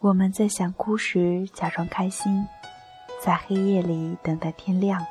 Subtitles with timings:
[0.00, 2.46] 我们在想哭时假装开心，
[3.20, 5.04] 在黑夜里等待天亮。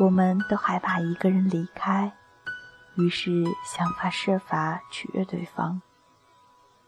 [0.00, 2.10] 我们都害怕一个人离开，
[2.96, 5.82] 于是想法设法取悦对方。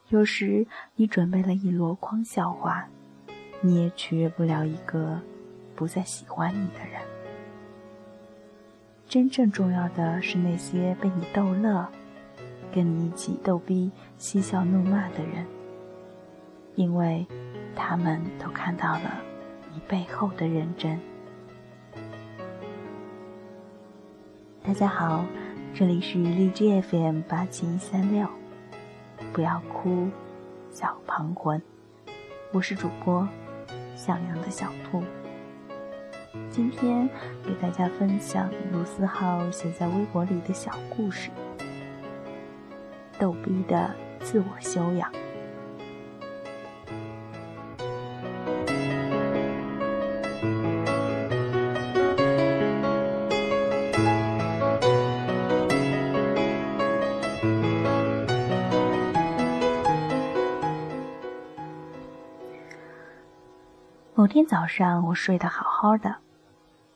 [0.09, 2.89] 有时你准备了一箩筐笑话，
[3.61, 5.21] 你也取悦不了一个
[5.77, 7.03] 不再喜欢你的人。
[9.07, 11.87] 真正重要的是那些被你逗乐、
[12.73, 15.47] 跟你一起逗逼、嬉笑怒骂的人，
[16.79, 17.27] 因为
[17.75, 19.21] 他们都看到了
[19.75, 20.97] 你背后的认真。
[24.63, 25.25] 大家好，
[25.75, 28.29] 这里是荔枝 FM 八七三六。
[29.33, 30.09] 不要哭，
[30.71, 31.61] 小旁观。
[32.53, 33.27] 我是主播
[33.97, 35.03] 向阳的小兔。
[36.49, 37.11] 今天
[37.45, 41.29] 给大家分享卢思浩写在微博里的小故事：
[43.19, 45.11] 逗逼的自我修养。
[64.19, 66.17] 某天早上，我睡得好好的，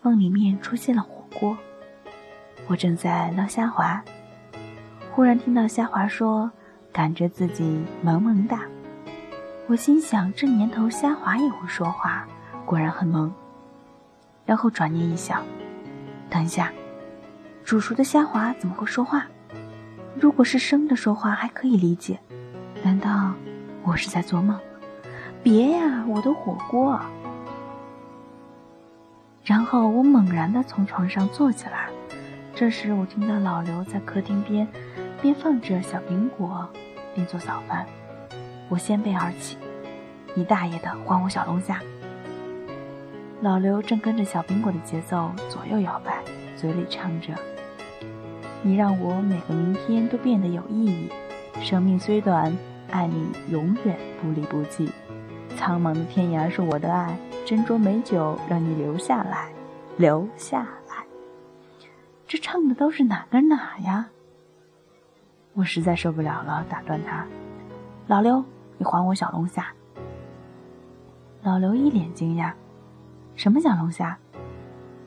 [0.02, 1.56] 梦里面出现了火锅。
[2.66, 4.02] 我正在捞虾滑，
[5.12, 6.50] 忽然听到虾滑说
[6.92, 8.62] ：“感觉自己萌萌哒。”
[9.70, 12.26] 我心想：这年头虾滑也会说话，
[12.66, 13.32] 果然很萌。
[14.44, 15.44] 然后转念一想，
[16.28, 16.72] 等一下，
[17.64, 19.26] 煮熟的虾滑怎么会说话？
[20.16, 22.18] 如果是生的说话还可以理解，
[22.82, 23.32] 难道
[23.84, 24.58] 我是在做梦？
[25.42, 27.00] 别呀，我的火锅！
[29.42, 31.88] 然后我猛然的从床上坐起来，
[32.54, 34.68] 这时我听到老刘在客厅边，
[35.20, 36.68] 边放着小苹果，
[37.12, 37.84] 边做早饭。
[38.68, 39.58] 我掀被而起，
[40.32, 41.80] 你大爷的，还我小龙虾！
[43.40, 46.22] 老刘正跟着小苹果的节奏左右摇摆，
[46.56, 47.34] 嘴里唱着
[48.62, 51.10] ：“你让我每个明天都变得有意义，
[51.60, 52.56] 生命虽短，
[52.92, 54.88] 爱你永远不离不弃。”
[55.64, 59.48] 苍茫的天涯是我的爱，斟酌美酒让你留下来，
[59.96, 60.58] 留下
[60.88, 61.06] 来。
[62.26, 64.08] 这唱的都是哪跟哪呀？
[65.52, 67.24] 我实在受不了了，打断他
[68.08, 68.44] ：“老刘，
[68.76, 69.64] 你还我小龙虾。”
[71.44, 72.52] 老刘一脸惊讶
[73.36, 74.18] ：“什么小龙虾？”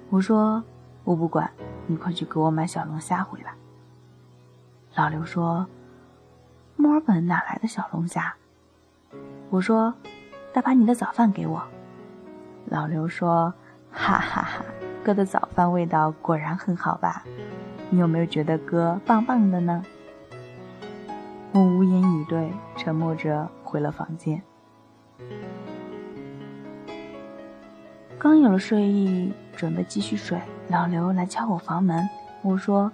[0.10, 0.64] 我说
[1.04, 1.52] ：“我不管，
[1.86, 3.54] 你快去给我买小龙虾回来。”
[4.96, 5.68] 老刘说
[6.78, 8.34] ：“墨尔本哪来的小龙虾？”
[9.52, 9.94] 我说。
[10.56, 11.62] 再把你的早饭给我，
[12.68, 13.54] 老刘说
[13.92, 14.64] ：“哈哈哈，
[15.04, 17.26] 哥的早饭味道果然很好吧？
[17.90, 19.84] 你有没有觉得哥棒棒的呢？”
[21.52, 24.42] 我无言以对，沉默着回了房间。
[28.18, 30.40] 刚有了睡意，准备继续睡，
[30.70, 32.08] 老刘来敲我房门。
[32.42, 32.90] 我说：“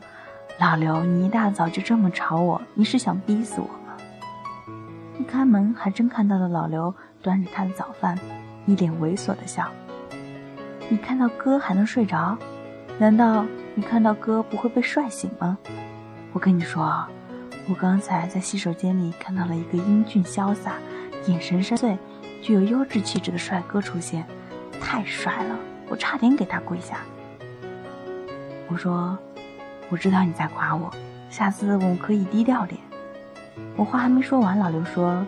[0.58, 3.70] 老刘，你一大早就这么吵我，你是想逼死我？”
[5.32, 6.94] 开门，还真看到了老刘。
[7.24, 8.18] 端着他的早饭，
[8.66, 9.72] 一脸猥琐的笑。
[10.90, 12.36] 你看到哥还能睡着？
[12.98, 13.46] 难道
[13.76, 15.58] 你看到哥不会被帅醒吗？
[16.34, 17.06] 我跟你说，
[17.70, 20.74] 我刚才在洗手间里看到了一个英俊潇洒、
[21.28, 21.96] 眼神深邃、
[22.42, 24.26] 具有优质气质的帅哥出现，
[24.82, 25.56] 太帅了，
[25.88, 26.98] 我差点给他跪下。
[28.68, 29.16] 我说，
[29.90, 30.92] 我知道你在夸我，
[31.30, 32.81] 下次我们可以低调点。
[33.82, 35.26] 我话还没说完，老刘说。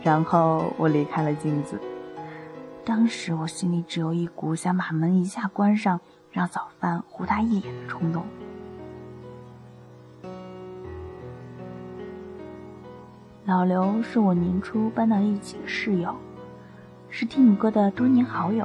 [0.00, 1.76] 然后我离开了镜子。
[2.84, 6.00] 当时我心里只有一股想把门一下关上，
[6.30, 8.24] 让早饭糊他一脸的冲动。
[13.44, 16.14] 老刘是我年初搬到一起的室友，
[17.10, 18.64] 是 Tim 哥的多年好友。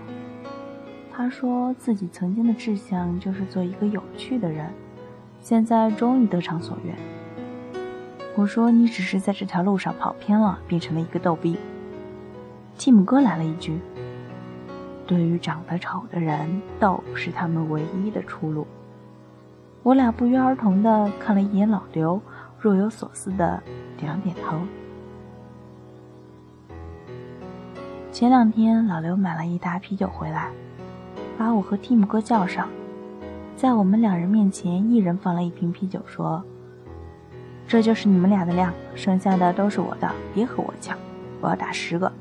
[1.12, 4.72] 他说自己曾经的志向就是做一个有趣的人，
[5.40, 6.96] 现在终于得偿所愿。
[8.36, 11.58] 我说你只是在这条路上跑偏了，变成了一个逗逼。
[12.78, 13.80] 蒂姆哥来了一句
[15.06, 18.66] ：“对于长得丑的人，逗是他们唯一的出路。”
[19.84, 22.22] 我俩不约而同的看了一眼老刘，
[22.58, 23.62] 若有所思的
[23.98, 24.58] 点了点头。
[28.12, 30.50] 前两天老刘买了一打啤酒回来，
[31.38, 32.70] 把我和蒂姆哥叫上，
[33.58, 36.42] 在我们两人面前，一人放了一瓶啤酒，说。
[37.72, 40.98] 这就是你们俩的量，剩下的都是我的，别和我抢，
[41.40, 42.12] 我要打十个。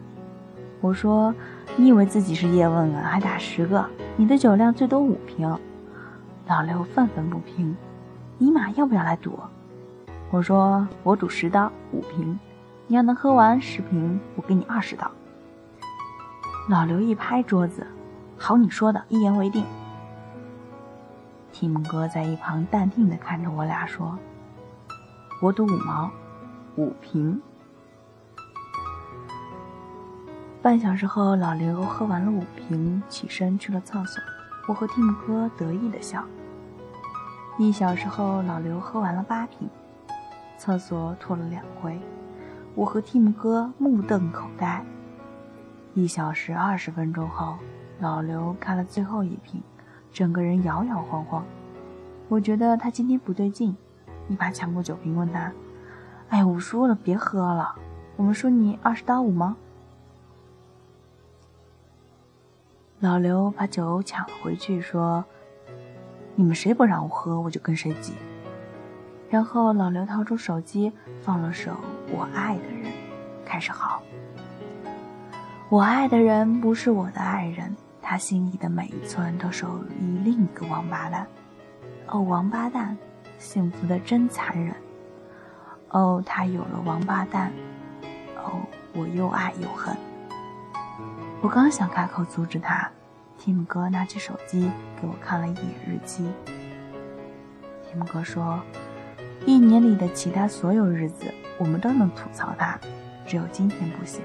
[0.80, 1.34] 我说，
[1.74, 3.84] 你以为自己是叶问啊，还打十个？
[4.16, 5.58] 你的酒量最多五瓶。
[6.46, 7.76] 老刘愤愤不平，
[8.38, 9.40] 尼玛要不要来赌？
[10.30, 12.38] 我说，我赌十刀五瓶，
[12.86, 15.10] 你要能喝完十瓶，我给你二十刀。”
[16.70, 17.84] 老刘一拍桌子
[18.38, 19.64] ：“好你说的，一言为定。”
[21.50, 24.16] 提姆哥在一旁淡定地看着我俩说
[25.40, 26.10] ：“我赌五毛，
[26.76, 27.40] 五瓶。”
[30.60, 34.22] 半小时后，老刘喝完了五瓶，起身去了厕所。
[34.68, 36.22] 我和蒂姆哥得意的笑。
[37.58, 39.66] 一小时后，老刘喝完了八瓶，
[40.58, 41.98] 厕所吐了两回。
[42.74, 44.84] 我和蒂姆哥目瞪口呆。
[45.94, 47.56] 一小时二十分钟后，
[47.98, 49.62] 老刘开了最后一瓶，
[50.12, 51.42] 整个人摇摇晃晃。
[52.28, 53.74] 我觉得他今天不对劲，
[54.30, 55.52] 一把抢过酒瓶，问他
[56.30, 57.74] ：“哎，我说了别喝了，
[58.16, 59.56] 我们说你二十打五吗？”
[63.00, 65.24] 老刘把酒抢了回去，说
[66.36, 68.14] ：“你们谁不让我喝，我就跟谁急。”
[69.28, 71.72] 然后老刘掏出手机，放了首
[72.12, 72.84] 《我爱的人》，
[73.44, 74.00] 开始嚎
[75.68, 79.66] ：“我爱的人不是我的爱人，他心里的每一寸都属
[79.98, 81.26] 于另一个王八蛋。
[82.06, 82.96] 哦，王八蛋，
[83.40, 84.72] 幸福的真残忍。
[85.88, 87.50] 哦，他有了王八蛋。
[88.36, 88.60] 哦，
[88.92, 89.96] 我又爱又恨。”
[91.42, 92.88] 我刚想开口阻止他，
[93.38, 94.70] 提姆哥拿起手机
[95.00, 96.30] 给我看了一眼日期。
[97.82, 98.60] 提姆哥说
[99.46, 102.78] ：“一年里的其他所有日子，我们都能吐槽他，
[103.26, 104.20] 只有今天不行。”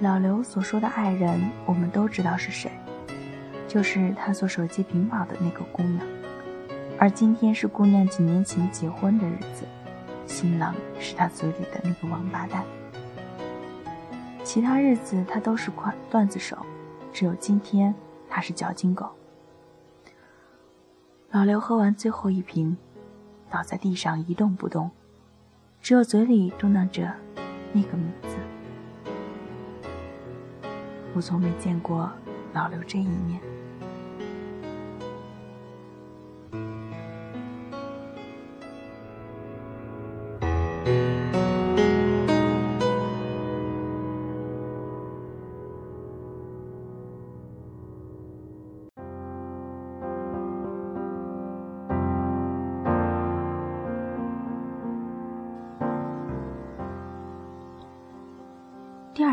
[0.00, 2.72] 老刘所说的爱人，我们都知道是谁，
[3.70, 6.04] 就是他做手机屏保的那个姑娘。
[6.98, 9.64] 而今天是姑娘几年前结婚的日子，
[10.26, 12.64] 新郎是他嘴里的那个王八蛋。
[14.42, 16.58] 其他日子他都是款段子手，
[17.12, 17.94] 只有今天
[18.28, 19.08] 他是嚼金狗。
[21.30, 22.76] 老刘喝完最后一瓶，
[23.48, 24.90] 倒在地上一动不动，
[25.80, 27.08] 只有嘴里嘟囔着
[27.72, 28.36] 那个名字。
[31.14, 32.10] 我从没见过
[32.52, 33.40] 老刘这一面。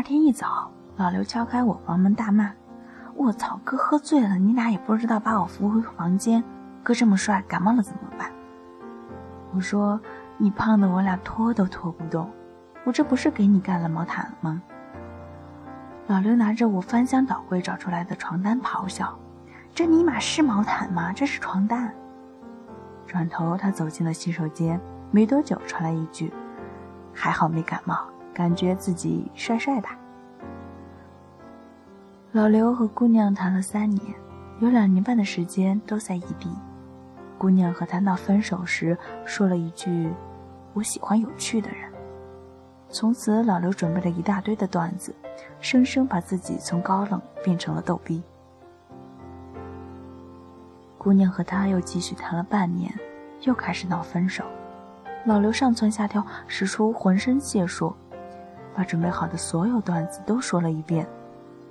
[0.08, 2.50] 天一早，老刘敲开我房门大骂
[3.14, 6.42] ：“我操，哥喝醉了，你俩也不知道把我扶回房间。
[6.82, 8.30] 哥这么帅，感冒了怎么办？”
[9.52, 10.00] 我说
[10.38, 12.30] ：“你胖的我俩拖都拖不动，
[12.84, 14.62] 我这不是给你盖了毛毯了吗？”
[16.08, 19.14] 老刘拿着我翻箱倒柜找出来的床单咆哮
[19.76, 21.12] ：“这尼玛是毛毯吗？
[21.12, 21.92] 这是床单！”
[23.06, 26.32] 转头他走进了洗手间，没多久传来一句
[27.12, 27.94] ：“还好没感冒。”
[28.38, 29.88] 感觉自己帅帅的。
[32.30, 34.14] 老刘和姑娘谈了三年，
[34.60, 36.48] 有两年半的时间都在异地。
[37.36, 40.12] 姑娘和他闹分手时说了一句
[40.72, 41.90] ：“我喜欢有趣的人。”
[42.88, 45.12] 从此，老刘准备了一大堆的段子，
[45.58, 48.22] 生生把自己从高冷变成了逗逼。
[50.96, 52.94] 姑娘和他又继续谈了半年，
[53.40, 54.44] 又开始闹分手。
[55.24, 57.92] 老刘上蹿下跳，使出浑身解数。
[58.78, 61.04] 把准备好的所有段子都说了一遍，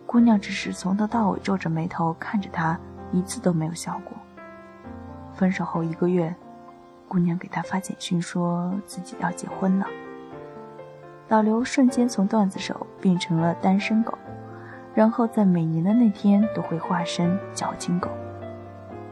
[0.05, 2.77] 姑娘只是从头到尾皱着眉头看着他，
[3.13, 4.11] 一次都没有笑过。
[5.31, 6.35] 分手后一个月，
[7.07, 9.87] 姑娘给他发简讯说自己要结婚了。
[11.29, 14.17] 老刘瞬间从段子手变成了单身狗，
[14.93, 18.09] 然后在每年的那天都会化身矫情狗。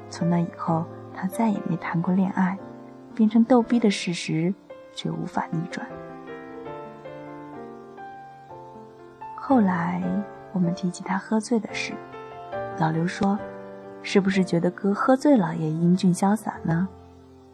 [0.10, 0.84] 从那以后，
[1.14, 2.58] 他再也没谈过恋爱，
[3.14, 4.54] 变成逗逼的事实
[4.94, 5.88] 却无法逆转。
[9.48, 10.02] 后来
[10.54, 11.94] 我们提起他喝醉的事，
[12.80, 13.38] 老刘说
[14.02, 16.88] ：“是不是觉得哥喝醉了也英俊潇洒呢？”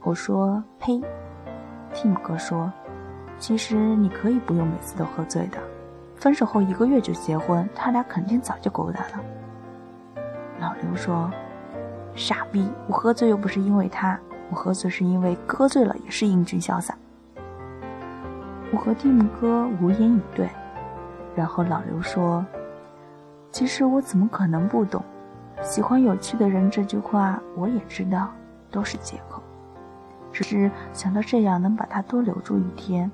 [0.02, 1.02] 我说：“呸。
[1.94, 2.72] ”Tim 哥说
[3.38, 5.58] ：“其实你可以不用每次都喝醉的，
[6.16, 9.20] 分手后一个月就结婚，他俩肯定早就勾搭了。”
[10.62, 11.30] 老刘说
[12.16, 14.18] ：“傻逼，我喝醉又不是因为他，
[14.50, 16.98] 我喝醉是因为喝醉了也是英俊潇洒。”
[18.72, 20.50] 我和 Tim 哥无言以对。
[21.36, 22.46] 然后老刘说
[23.52, 25.04] ：“其实我怎么可能不懂？
[25.62, 28.32] 喜欢有趣的人这句话我也知道，
[28.70, 29.42] 都是借口。
[30.32, 33.12] 只是想到这样能把他多留住一天，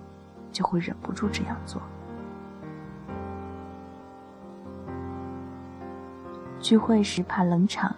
[0.51, 1.81] 就会忍不住这样做。”
[6.59, 7.95] 聚会时怕冷场，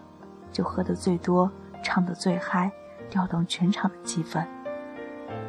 [0.52, 1.50] 就喝得最多，
[1.82, 2.72] 唱得最嗨，
[3.10, 4.46] 调动全场的气氛。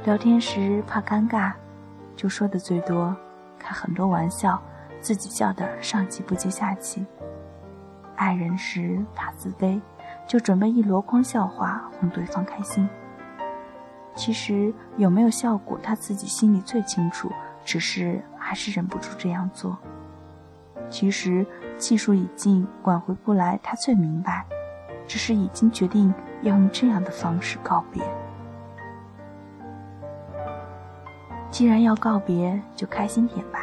[0.05, 1.53] 聊天时怕尴尬，
[2.17, 3.15] 就说的最多，
[3.61, 4.61] 开很多玩笑，
[5.01, 7.07] 自己笑得上气不接下气。
[8.17, 9.81] 爱人时怕自卑，
[10.27, 12.89] 就准备一箩筐笑话哄对方开心。
[14.17, 17.31] 其实有没有效果，他自己心里最清楚，
[17.65, 19.79] 只是还是忍不住这样做。
[20.91, 21.47] 其实
[21.79, 24.45] 技术已尽，挽回不来，他最明白，
[25.07, 26.13] 只是已经决定
[26.43, 28.03] 要用这样的方式告别。
[31.51, 33.59] 既然要告别，就开心点吧；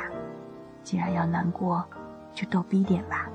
[0.84, 1.84] 既然要难过，
[2.34, 3.28] 就逗逼点吧。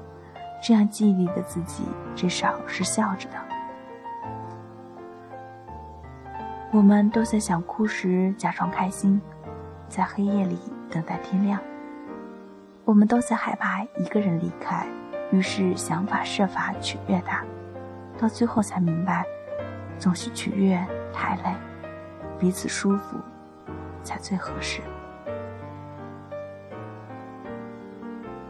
[0.62, 3.36] 这样记忆里的自己至少是笑着的。
[6.70, 9.20] 我们都在想哭时假装开心，
[9.88, 10.58] 在黑夜里
[10.90, 11.58] 等待天亮。
[12.84, 14.86] 我们都在害怕一个人离开，
[15.30, 17.42] 于是想法设法取悦他，
[18.18, 19.24] 到最后才明白，
[19.98, 20.78] 总是取悦
[21.12, 21.54] 太累，
[22.38, 23.18] 彼此舒服
[24.02, 24.80] 才最合适。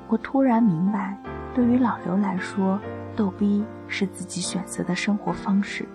[0.08, 1.16] 我突然明白。
[1.54, 2.80] 对于老刘来说，
[3.14, 5.86] 逗逼是自己选择的生活方式。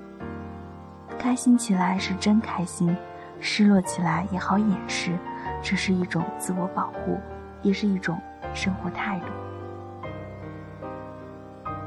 [1.17, 2.95] 开心起来是真开心，
[3.39, 5.17] 失落起来也好掩饰，
[5.63, 7.19] 这是一种自我保护，
[7.63, 8.19] 也是一种
[8.53, 9.25] 生活态度。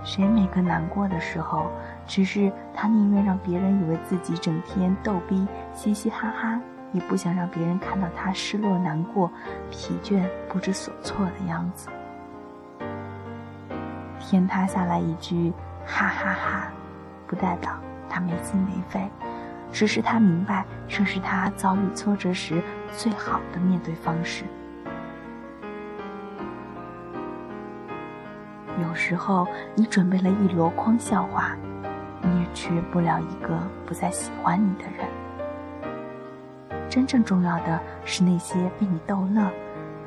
[0.02, 1.70] 谁每个难过的时候？
[2.08, 6.60] 只是他宁愿让别人以为自己整天逗逼、嘻嘻哈哈，
[6.92, 9.30] 也不想让别人看到他失落、难过、
[9.70, 11.88] 疲倦、不知所措的样子。
[14.18, 15.52] 天塌下来一句
[15.86, 16.72] “哈哈哈”，
[17.26, 17.72] 不代表
[18.08, 19.08] 他没心没肺，
[19.72, 24.44] 只是他明白，这是他遭遇挫折时最好的面对方式。
[28.80, 31.56] 有时候，你准备了一箩筐笑话，
[32.22, 35.06] 你也取悦不了一个不再喜欢你的人。
[36.90, 39.50] 真正重要的是那些被你逗乐、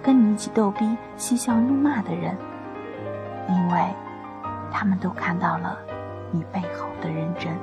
[0.04, 2.38] 跟你一起逗逼、嬉笑怒骂的人，
[3.50, 3.88] 因为。
[4.76, 5.78] 他们都看到了
[6.32, 7.54] 你背后的认真。